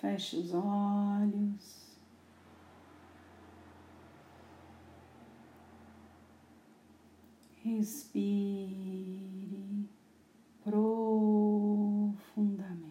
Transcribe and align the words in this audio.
Feche 0.00 0.36
os 0.36 0.54
olhos. 0.54 1.88
Respire 7.64 8.28
profundamente. 10.62 12.88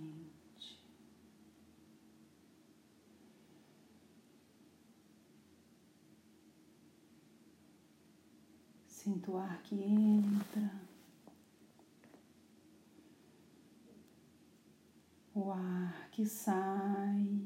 Sinta 8.86 9.32
o 9.32 9.38
ar 9.38 9.62
que 9.64 9.82
entra, 9.82 10.70
o 15.34 15.54
ar 15.54 16.07
que 16.18 16.26
sai. 16.26 17.40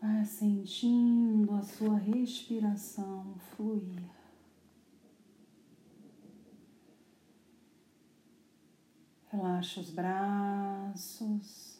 Vai 0.00 0.24
sentindo 0.24 1.52
a 1.52 1.60
sua 1.60 1.98
respiração 1.98 3.34
fluir. 3.54 4.08
Relaxa 9.30 9.80
os 9.80 9.90
braços. 9.90 11.78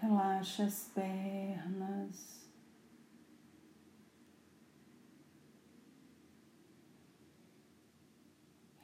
Relaxa 0.00 0.64
as 0.64 0.84
pernas. 0.94 2.45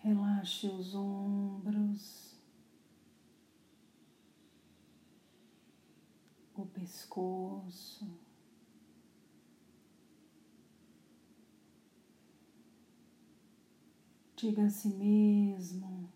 Relaxe 0.03 0.67
os 0.67 0.95
ombros. 0.95 2.33
o 6.63 6.67
pescoço. 6.67 8.09
Diga 14.37 14.65
a 14.65 14.71
si 14.71 14.89
mesmo, 14.89 16.13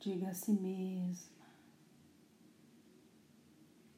diga 0.00 0.30
a 0.30 0.34
si 0.34 0.52
mesma 0.52 1.46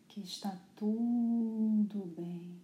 que 0.08 0.20
está 0.20 0.60
tudo 0.76 2.04
bem. 2.14 2.61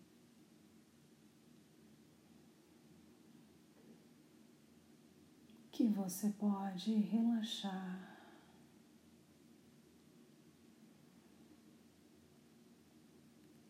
Que 5.78 5.86
você 5.86 6.28
pode 6.30 6.92
relaxar. 6.92 8.18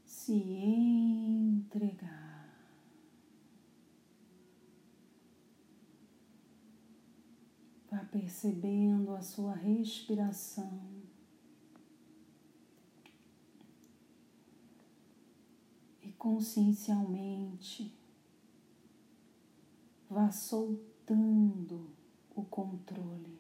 se 0.07 0.33
entregar. 0.33 2.49
Vá 7.91 8.03
percebendo 8.07 9.15
a 9.15 9.21
sua 9.21 9.53
respiração. 9.53 10.81
E 16.03 16.11
consciencialmente 16.13 17.95
vá 20.09 20.33
soltando 20.33 21.98
o 22.41 22.45
controle. 22.45 23.39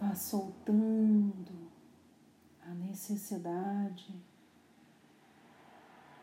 Vá 0.00 0.14
soltando 0.14 1.70
a 2.62 2.70
necessidade 2.74 4.14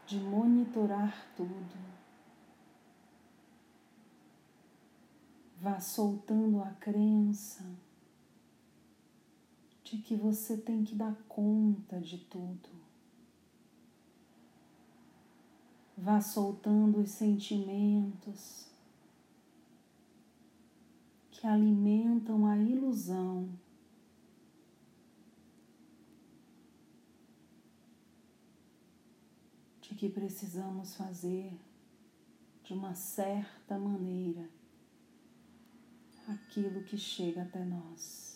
de 0.05 0.19
monitorar 0.19 1.27
tudo. 1.35 1.93
Vá 5.59 5.79
soltando 5.79 6.61
a 6.61 6.71
crença 6.71 7.63
de 9.83 9.97
que 9.97 10.15
você 10.15 10.57
tem 10.57 10.83
que 10.83 10.93
dar 10.93 11.15
conta 11.27 12.01
de 12.01 12.17
tudo. 12.17 12.82
Vá 16.03 16.19
soltando 16.19 16.99
os 16.99 17.11
sentimentos 17.11 18.67
que 21.31 21.47
alimentam 21.47 22.45
a 22.45 22.57
ilusão 22.57 23.47
de 29.81 29.95
que 29.95 30.09
precisamos 30.09 30.93
fazer 30.93 31.57
de 32.65 32.73
uma 32.73 32.93
certa 32.95 33.79
maneira 33.79 34.49
aquilo 36.27 36.83
que 36.83 36.97
chega 36.97 37.43
até 37.43 37.63
nós. 37.63 38.32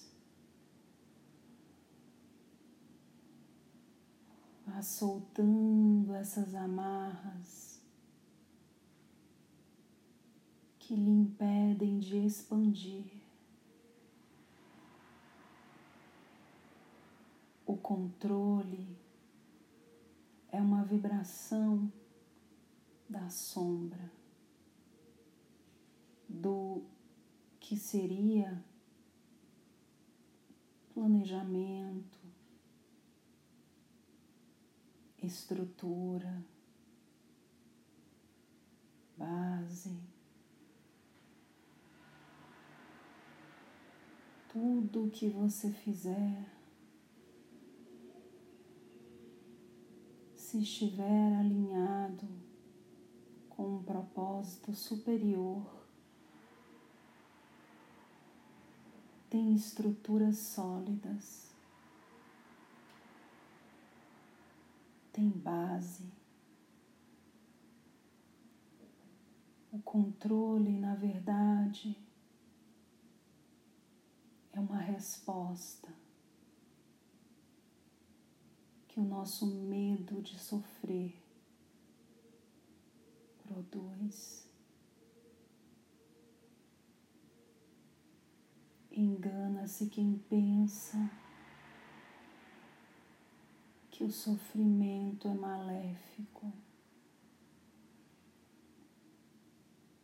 Vá 4.68 4.82
soltando 4.82 6.14
essas 6.14 6.54
amarras 6.54 7.82
que 10.78 10.94
lhe 10.94 11.10
impedem 11.10 12.00
de 12.00 12.18
expandir. 12.18 13.06
O 17.66 17.78
controle 17.78 18.86
é 20.52 20.62
uma 20.62 20.84
vibração 20.84 21.90
da 23.10 23.30
sombra, 23.30 24.12
do 26.28 26.84
que 27.58 27.78
seria 27.78 28.62
planejamento, 30.94 32.17
estrutura, 35.28 36.42
base. 39.18 39.96
Tudo 44.50 45.12
que 45.12 45.30
você 45.30 45.72
fizer 45.72 46.58
se 50.48 50.60
estiver 50.60 51.36
alinhado 51.38 52.26
com 53.50 53.76
um 53.76 53.84
propósito 53.84 54.74
superior, 54.74 55.62
tem 59.30 59.54
estruturas 59.54 60.38
sólidas, 60.38 61.47
tem 65.18 65.30
base. 65.32 66.14
O 69.72 69.80
controle, 69.80 70.78
na 70.78 70.94
verdade, 70.94 71.98
é 74.54 74.60
uma 74.60 74.78
resposta 74.78 75.92
que 78.88 79.00
o 79.00 79.04
nosso 79.04 79.48
medo 79.48 80.22
de 80.22 80.38
sofrer 80.38 81.20
produz. 83.44 84.48
Engana-se 88.92 89.88
quem 89.88 90.20
pensa 90.30 91.10
que 93.98 94.04
o 94.04 94.12
sofrimento 94.12 95.28
é 95.28 95.34
maléfico. 95.34 96.54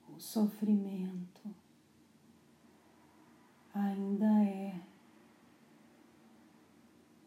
O 0.09 0.19
sofrimento 0.19 1.55
ainda 3.71 4.25
é 4.45 4.81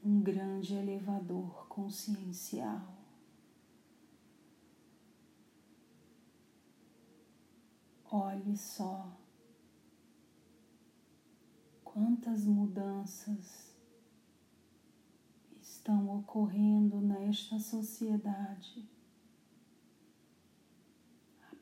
um 0.04 0.20
grande 0.20 0.74
elevador 0.74 1.68
consciencial. 1.68 2.96
Olhe 8.10 8.56
só 8.56 9.16
quantas 11.84 12.44
mudanças 12.44 13.65
estão 15.86 16.18
ocorrendo 16.18 17.00
nesta 17.00 17.60
sociedade 17.60 18.84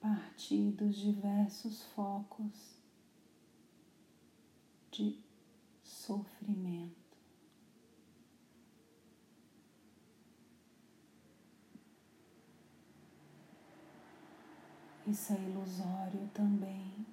partir 0.00 0.70
dos 0.70 0.96
diversos 0.96 1.82
focos 1.94 2.78
de 4.90 5.18
sofrimento. 5.82 6.94
Isso 15.06 15.34
é 15.34 15.36
ilusório 15.36 16.30
também. 16.32 17.06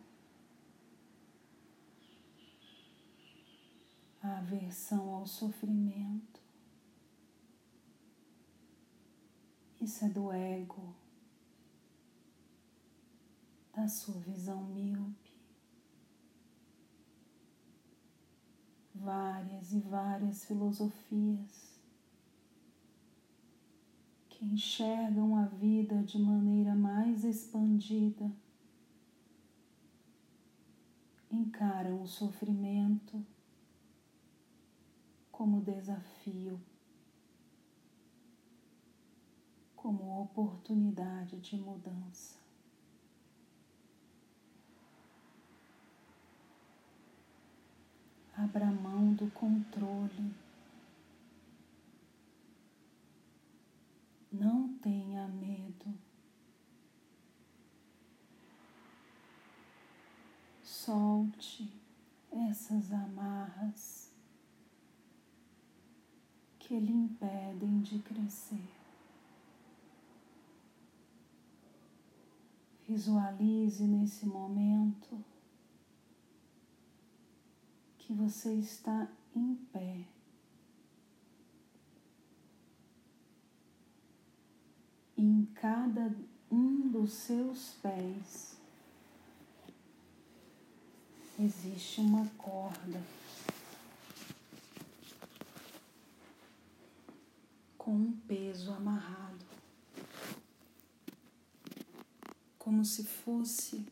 A 4.23 4.37
aversão 4.37 5.15
ao 5.15 5.27
sofrimento. 5.27 6.31
Isso 9.81 10.06
é 10.06 10.10
do 10.10 10.31
ego, 10.31 10.94
da 13.74 13.88
sua 13.88 14.19
visão 14.19 14.63
míope. 14.66 15.31
Várias 18.94 19.74
e 19.74 19.80
várias 19.80 20.45
filosofias 20.45 21.80
que 24.30 24.45
enxergam 24.45 25.36
a 25.36 25.45
vida 25.45 26.04
de 26.04 26.19
maneira 26.19 26.75
mais 26.75 27.24
expandida, 27.24 28.31
encaram 31.31 32.04
o 32.04 32.07
sofrimento 32.07 33.25
como 35.31 35.62
desafio, 35.62 36.62
como 39.81 40.22
oportunidade 40.22 41.39
de 41.39 41.57
mudança. 41.57 42.39
Abra 48.38 48.66
mão 48.68 49.13
do 49.13 49.30
controle 49.31 50.33
Não 54.31 54.69
tenha 54.78 55.28
medo. 55.28 55.94
Solte 60.63 61.69
essas 62.31 62.94
amarras 62.94 64.10
que 66.57 66.80
lhe 66.80 66.94
impedem 66.94 67.81
de 67.81 68.00
crescer. 68.00 68.81
Visualize 72.91 73.85
nesse 73.85 74.25
momento 74.25 75.23
que 77.97 78.11
você 78.11 78.53
está 78.55 79.07
em 79.33 79.55
pé. 79.71 80.03
em 85.17 85.47
cada 85.53 86.13
um 86.51 86.89
dos 86.89 87.13
seus 87.13 87.75
pés 87.81 88.57
existe 91.39 92.01
uma 92.01 92.27
corda 92.37 93.01
com 97.77 97.91
um 97.91 98.11
peso 98.27 98.73
amarrado, 98.73 99.31
como 102.71 102.85
se 102.85 103.03
fosse 103.03 103.85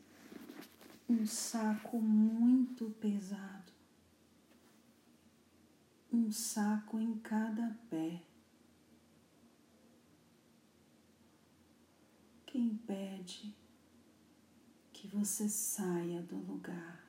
um 1.06 1.26
saco 1.26 2.00
muito 2.00 2.88
pesado, 2.92 3.70
um 6.10 6.32
saco 6.32 6.98
em 6.98 7.18
cada 7.18 7.76
pé. 7.90 8.22
que 12.46 12.58
impede 12.58 13.54
que 14.92 15.06
você 15.06 15.48
saia 15.48 16.20
do 16.22 16.36
lugar. 16.36 17.04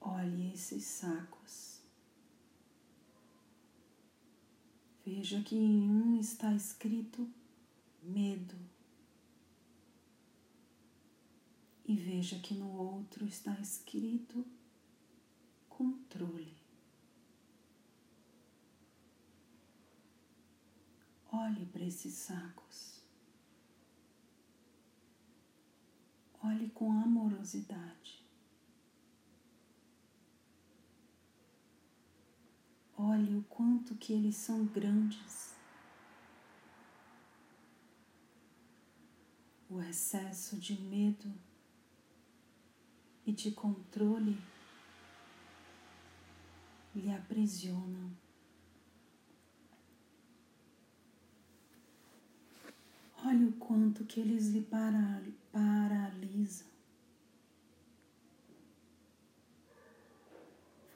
Olhe 0.00 0.52
esses 0.52 0.82
sacos. 0.84 1.80
Veja 5.06 5.40
que 5.42 5.54
em 5.54 5.88
um 5.88 6.18
está 6.18 6.52
escrito 6.52 7.30
medo. 8.04 8.54
E 11.86 11.94
veja 11.94 12.38
que 12.38 12.54
no 12.54 12.70
outro 12.76 13.26
está 13.26 13.52
escrito 13.60 14.44
controle. 15.68 16.54
Olhe 21.30 21.66
para 21.66 21.84
esses 21.84 22.14
sacos. 22.14 23.02
Olhe 26.42 26.70
com 26.70 26.92
amorosidade. 26.92 28.22
Olhe 32.96 33.36
o 33.36 33.42
quanto 33.44 33.96
que 33.96 34.12
eles 34.12 34.36
são 34.36 34.64
grandes. 34.66 35.43
O 39.68 39.80
excesso 39.80 40.56
de 40.56 40.80
medo 40.80 41.32
e 43.26 43.32
de 43.32 43.50
controle 43.50 44.38
lhe 46.94 47.10
aprisionam. 47.12 48.10
Olha 53.24 53.46
o 53.46 53.52
quanto 53.54 54.04
que 54.04 54.20
eles 54.20 54.48
lhe 54.48 54.60
paralisam. 55.50 56.66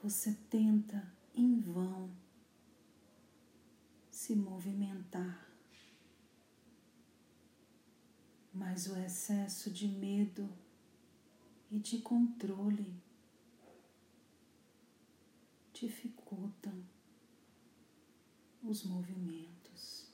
Você 0.03 0.37
tenta 0.49 1.11
em 1.35 1.59
vão 1.59 2.09
se 4.11 4.35
movimentar, 4.35 5.48
mas 8.59 8.87
o 8.87 8.97
excesso 8.97 9.71
de 9.71 9.87
medo 9.87 10.49
e 11.71 11.79
de 11.79 11.99
controle 11.99 12.93
dificultam 15.73 16.83
os 18.61 18.83
movimentos. 18.83 20.09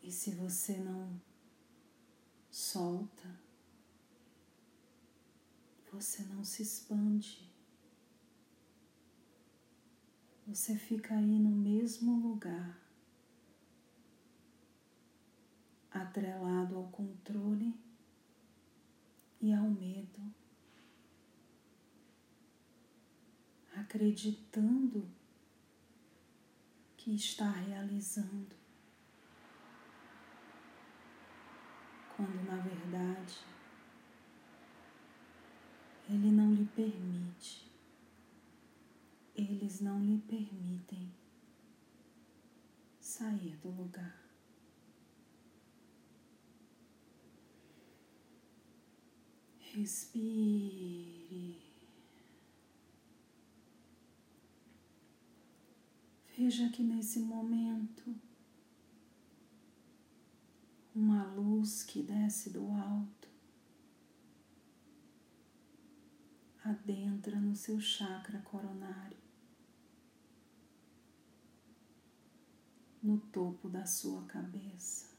E 0.00 0.12
se 0.12 0.30
você 0.36 0.78
não 0.78 1.20
solta, 2.48 3.40
você 5.90 6.22
não 6.22 6.44
se 6.44 6.62
expande. 6.62 7.55
Você 10.46 10.76
fica 10.76 11.14
aí 11.14 11.38
no 11.38 11.50
mesmo 11.50 12.20
lugar, 12.20 12.78
atrelado 15.90 16.76
ao 16.76 16.84
controle 16.84 17.74
e 19.40 19.52
ao 19.52 19.64
medo, 19.64 20.20
acreditando 23.74 25.08
que 26.96 27.14
está 27.14 27.50
realizando 27.50 28.56
quando 32.16 32.46
na 32.46 32.56
verdade 32.56 33.44
Ele 36.08 36.30
não 36.30 36.54
lhe 36.54 36.64
permite, 36.66 37.65
eles 39.36 39.80
não 39.80 40.02
lhe 40.02 40.18
permitem 40.18 41.12
sair 42.98 43.56
do 43.58 43.70
lugar. 43.70 44.24
Respire. 49.58 51.60
Veja 56.34 56.70
que 56.70 56.82
nesse 56.82 57.20
momento 57.20 58.14
uma 60.94 61.24
luz 61.34 61.82
que 61.82 62.02
desce 62.02 62.48
do 62.48 62.70
alto, 62.70 63.28
adentra 66.64 67.38
no 67.38 67.54
seu 67.54 67.78
chakra 67.78 68.40
coronário 68.40 69.25
no 73.06 73.18
topo 73.18 73.68
da 73.68 73.86
sua 73.86 74.24
cabeça. 74.24 75.14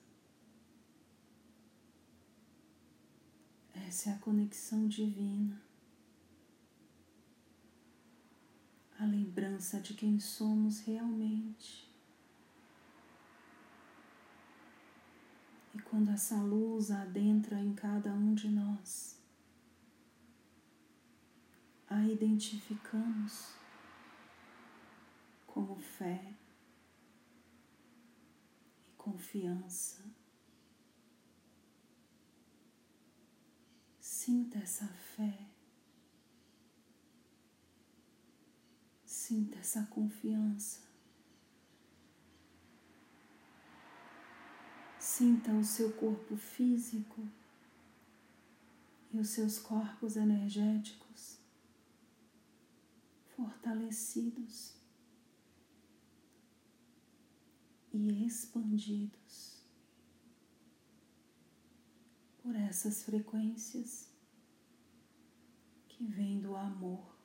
Essa 3.74 4.10
é 4.10 4.14
a 4.14 4.20
conexão 4.20 4.90
divina, 4.90 5.62
a 9.00 9.06
lembrança 9.06 9.80
de 9.80 9.94
quem 9.94 10.20
somos 10.20 10.82
realmente. 10.82 11.88
E 15.74 15.80
quando 15.80 16.12
essa 16.12 16.36
luz 16.42 16.92
adentra 16.92 17.58
em 17.58 17.74
cada 17.74 18.12
um 18.12 18.34
de 18.34 18.50
nós, 18.50 19.18
a 21.90 22.04
identificamos 22.04 23.54
como 25.46 25.78
fé 25.78 26.36
confiança. 29.08 30.04
Sinta 34.02 34.58
essa 34.58 34.88
fé, 35.16 35.48
sinta 39.06 39.60
essa 39.60 39.84
confiança. 39.86 40.86
Sinta 45.00 45.54
o 45.54 45.64
seu 45.64 45.94
corpo 45.94 46.36
físico 46.36 47.26
e 49.14 49.18
os 49.18 49.30
seus 49.30 49.58
corpos 49.58 50.18
energéticos 50.18 51.40
fortalecidos 53.36 54.77
e 57.98 58.28
expandidos 58.28 59.60
por 62.44 62.56
essas 62.56 63.04
frequências 63.04 64.08
que 65.90 66.06
vêm 66.06 66.40
do 66.40 66.56
amor, 66.56 67.18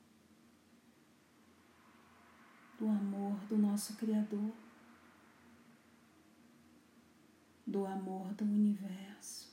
do 2.79 2.89
amor 2.89 3.39
do 3.49 3.59
nosso 3.59 3.97
Criador, 3.97 4.53
do 7.67 7.85
amor 7.85 8.33
do 8.33 8.45
universo, 8.45 9.53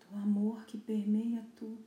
do 0.00 0.16
amor 0.16 0.64
que 0.64 0.78
permeia 0.78 1.46
tudo 1.54 1.86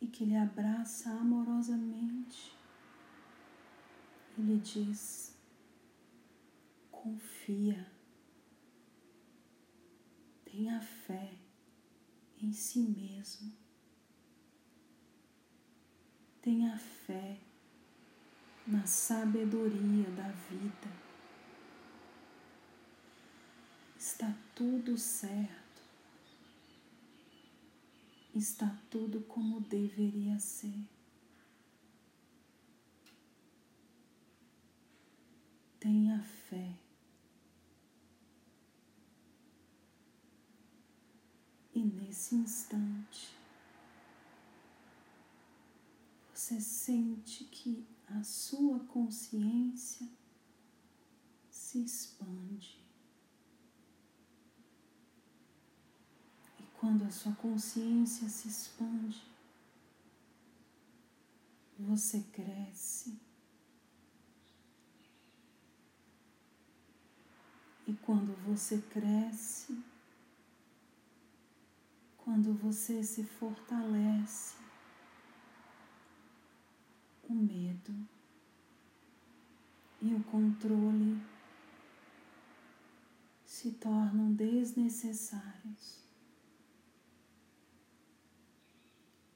e 0.00 0.06
que 0.06 0.24
lhe 0.24 0.36
abraça 0.36 1.10
amorosamente 1.10 2.55
e 4.36 4.42
lhe 4.42 4.58
diz: 4.58 5.34
confia, 6.90 7.86
tenha 10.44 10.80
fé 10.80 11.32
em 12.42 12.52
si 12.52 12.80
mesmo, 12.80 13.52
tenha 16.42 16.78
fé 16.78 17.38
na 18.66 18.86
sabedoria 18.86 20.10
da 20.10 20.28
vida. 20.50 21.06
Está 23.98 24.32
tudo 24.54 24.96
certo 24.96 25.66
está 28.38 28.76
tudo 28.90 29.20
como 29.22 29.60
deveria 29.60 30.38
ser. 30.38 30.95
Tenha 35.86 36.20
fé. 36.20 36.76
E 41.72 41.80
nesse 41.80 42.34
instante, 42.34 43.38
você 46.34 46.60
sente 46.60 47.44
que 47.44 47.86
a 48.08 48.20
sua 48.24 48.80
consciência 48.80 50.08
se 51.48 51.84
expande. 51.84 52.84
quando 56.80 57.04
a 57.04 57.10
sua 57.10 57.32
consciência 57.32 58.28
se 58.28 58.48
expande, 58.48 59.24
você 61.78 62.20
cresce. 62.32 63.18
E 67.86 67.94
quando 67.94 68.34
você 68.44 68.78
cresce, 68.90 69.80
quando 72.18 72.52
você 72.54 73.04
se 73.04 73.22
fortalece, 73.22 74.56
o 77.28 77.32
medo 77.32 77.94
e 80.02 80.12
o 80.14 80.22
controle 80.24 81.20
se 83.44 83.70
tornam 83.72 84.32
desnecessários. 84.32 86.04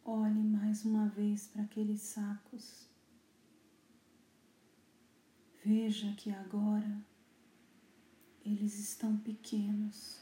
Olhe 0.04 0.42
mais 0.42 0.84
uma 0.84 1.06
vez 1.06 1.46
para 1.46 1.62
aqueles 1.62 2.00
sacos. 2.00 2.88
Veja 5.64 6.12
que 6.14 6.32
agora 6.32 7.09
eles 8.52 8.78
estão 8.78 9.16
pequenos. 9.18 10.20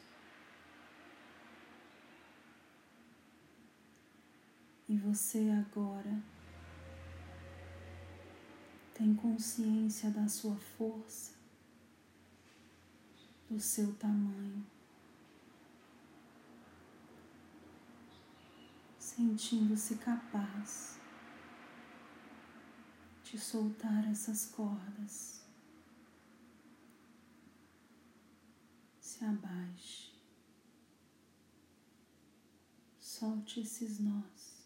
E 4.88 4.96
você 4.96 5.50
agora 5.50 6.22
tem 8.94 9.14
consciência 9.14 10.10
da 10.10 10.28
sua 10.28 10.56
força, 10.56 11.34
do 13.50 13.60
seu 13.60 13.94
tamanho. 13.94 14.64
sentindo-se 19.18 19.96
capaz 19.96 20.96
de 23.24 23.36
soltar 23.36 24.08
essas 24.08 24.46
cordas. 24.46 25.47
Se 29.18 29.24
abaixe, 29.24 30.12
solte 33.00 33.58
esses 33.58 33.98
nós, 33.98 34.64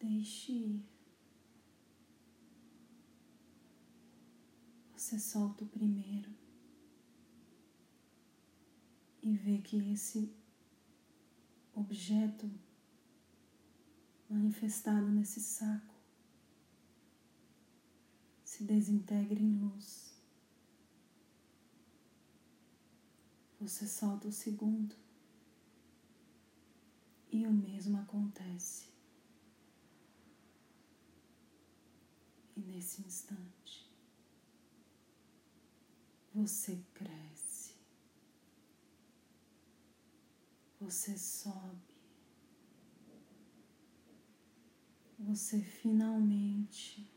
deixe 0.00 0.52
ir. 0.52 0.82
Você 4.96 5.18
solta 5.18 5.62
o 5.64 5.68
primeiro 5.68 6.32
e 9.22 9.36
vê 9.36 9.58
que 9.58 9.76
esse 9.92 10.34
objeto 11.74 12.50
manifestado 14.30 15.10
nesse 15.10 15.42
saco 15.42 15.94
se 18.42 18.64
desintegra 18.64 19.38
em 19.38 19.58
luz. 19.58 20.13
Você 23.64 23.86
solta 23.86 24.28
o 24.28 24.32
segundo 24.32 24.94
e 27.32 27.46
o 27.46 27.52
mesmo 27.52 27.98
acontece. 27.98 28.88
E 32.56 32.60
nesse 32.60 33.00
instante, 33.02 33.90
você 36.34 36.78
cresce. 36.94 37.54
você 40.84 41.16
sobe, 41.16 41.94
você 45.18 45.58
finalmente 45.62 47.10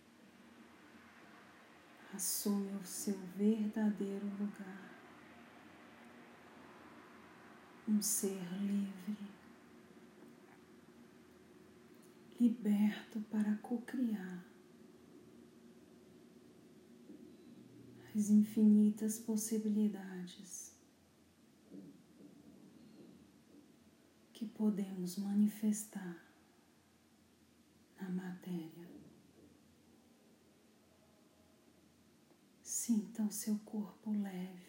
assume 2.13 2.73
o 2.77 2.85
seu 2.85 3.17
verdadeiro 3.35 4.25
lugar, 4.39 4.96
um 7.87 8.01
ser 8.01 8.37
livre, 8.61 9.17
liberto 12.39 13.21
para 13.31 13.55
cocriar 13.57 14.45
as 18.13 18.29
infinitas 18.29 19.19
possibilidades 19.19 20.75
que 24.33 24.45
podemos 24.45 25.17
manifestar 25.17 26.23
na 27.99 28.09
matéria. 28.09 28.87
Sinta 32.61 33.23
o 33.23 33.31
seu 33.31 33.57
corpo 33.59 34.11
leve. 34.11 34.66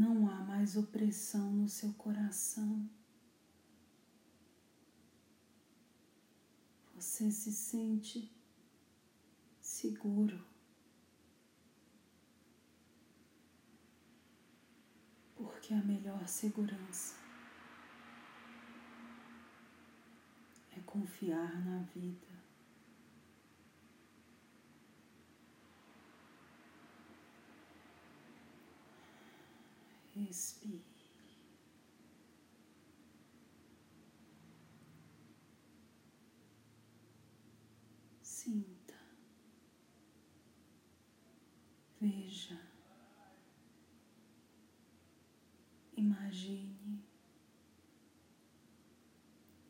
Não 0.00 0.30
há 0.30 0.36
mais 0.36 0.78
opressão 0.78 1.52
no 1.52 1.68
seu 1.68 1.92
coração. 1.92 2.88
Você 6.94 7.30
se 7.30 7.52
sente 7.52 8.32
seguro. 9.60 10.42
Porque 15.36 15.74
a 15.74 15.82
melhor 15.82 16.26
segurança 16.26 17.16
é 20.74 20.80
confiar 20.80 21.62
na 21.62 21.82
vida. 21.82 22.26
Respire. 30.26 30.84
Sinta. 38.22 38.94
Veja. 42.00 42.60
Imagine 45.96 47.02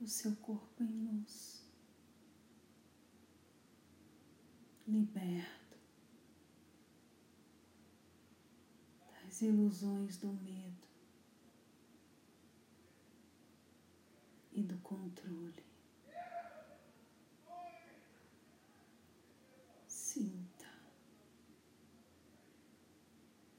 o 0.00 0.07
seu 0.07 0.35
corpo 0.37 0.83
em 0.83 1.04
luz, 1.04 1.64
liberto 4.87 5.59
ilusões 9.42 10.16
do 10.16 10.28
medo 10.28 10.88
e 14.52 14.62
do 14.62 14.76
controle. 14.78 15.64
Sinta 19.87 20.68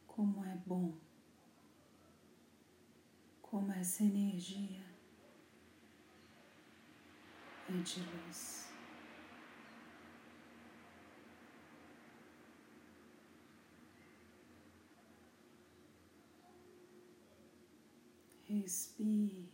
como 0.08 0.44
é 0.46 0.56
bom, 0.66 0.94
como 3.42 3.72
essa 3.72 4.04
energia 4.04 4.86
é 7.70 7.78
de 7.82 8.02
luz. 8.02 8.71
Respire. 18.52 19.50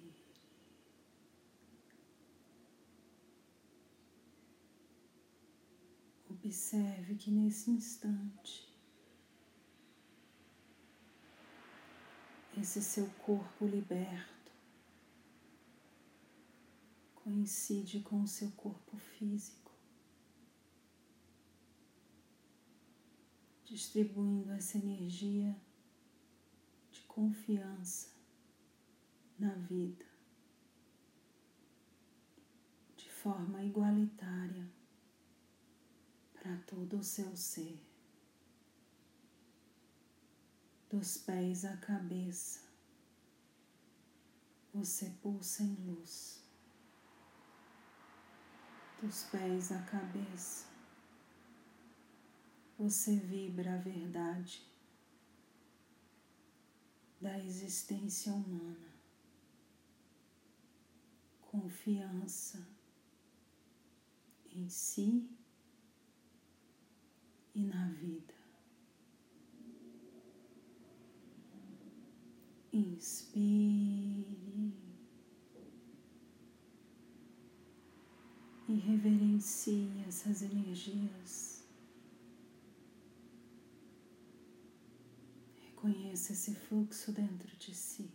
Observe 6.27 7.15
que 7.15 7.29
nesse 7.29 7.69
instante, 7.69 8.67
esse 12.59 12.81
seu 12.81 13.07
corpo 13.23 13.67
liberto 13.67 14.51
coincide 17.13 17.99
com 17.99 18.23
o 18.23 18.27
seu 18.27 18.49
corpo 18.53 18.97
físico, 18.97 19.71
distribuindo 23.63 24.51
essa 24.53 24.79
energia 24.79 25.55
de 26.91 27.01
confiança 27.01 28.16
na 29.39 29.53
vida 29.53 30.05
de 32.95 33.09
forma 33.09 33.63
igualitária 33.63 34.67
para 36.33 36.57
todo 36.65 36.97
o 36.97 37.03
seu 37.03 37.35
ser, 37.35 37.79
dos 40.89 41.17
pés 41.17 41.65
à 41.65 41.77
cabeça. 41.77 42.65
Você 44.73 45.09
pulsa 45.21 45.63
em 45.63 45.75
luz, 45.85 46.43
dos 49.01 49.23
pés 49.25 49.71
à 49.71 49.81
cabeça. 49.83 50.65
Você 52.77 53.15
vibra 53.17 53.75
a 53.75 53.77
verdade 53.77 54.65
da 57.19 57.37
existência 57.39 58.31
humana 58.31 58.96
confiança 61.47 62.67
em 64.51 64.67
si 64.69 65.27
e 67.55 67.63
na 67.63 67.87
vida. 67.89 68.33
Inspire 72.71 74.37
e 78.67 78.75
reverencie 78.75 80.03
essas 80.07 80.41
energias. 80.41 81.65
Reconheça 85.61 86.33
esse 86.33 86.53
fluxo 86.53 87.11
dentro 87.11 87.55
de 87.57 87.73
si. 87.73 88.11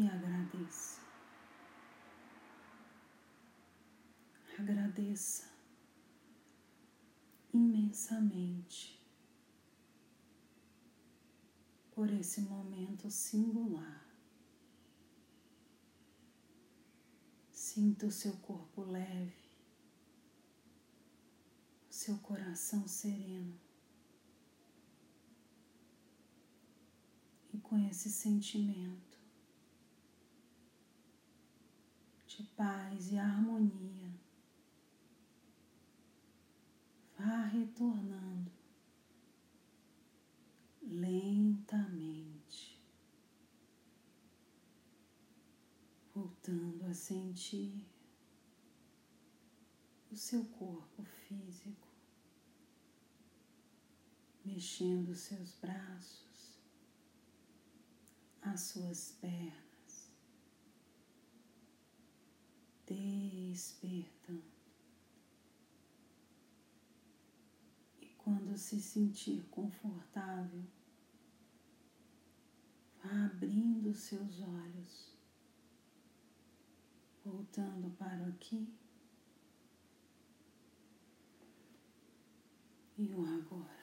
E 0.00 0.08
agradeça. 0.08 0.98
Agradeça 4.58 5.50
imensamente 7.52 8.98
por 11.92 12.10
esse 12.10 12.40
momento 12.40 13.10
singular. 13.10 14.06
Sinta 17.52 18.06
o 18.06 18.10
seu 18.10 18.32
corpo 18.38 18.82
leve, 18.82 19.50
o 21.90 21.92
seu 21.92 22.16
coração 22.18 22.88
sereno. 22.88 23.58
E 27.52 27.58
com 27.58 27.78
esse 27.88 28.08
sentimento, 28.08 29.09
de 32.40 32.46
paz 32.56 33.12
e 33.12 33.18
harmonia. 33.18 34.10
Vá 37.18 37.44
retornando 37.44 38.50
lentamente, 40.80 42.80
voltando 46.14 46.86
a 46.86 46.94
sentir 46.94 47.86
o 50.10 50.16
seu 50.16 50.46
corpo 50.46 51.04
físico, 51.04 51.88
mexendo 54.42 55.10
os 55.10 55.20
seus 55.20 55.54
braços, 55.56 56.58
as 58.40 58.62
suas 58.62 59.12
pernas 59.20 59.69
despertando. 62.90 64.42
E 68.00 68.06
quando 68.18 68.56
se 68.58 68.80
sentir 68.80 69.44
confortável, 69.50 70.64
vá 73.02 73.26
abrindo 73.26 73.94
seus 73.94 74.40
olhos, 74.40 75.16
voltando 77.24 77.96
para 77.96 78.26
aqui 78.26 78.68
e 82.98 83.14
o 83.14 83.24
agora. 83.24 83.79